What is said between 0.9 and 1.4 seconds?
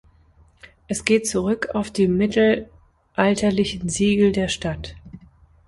geht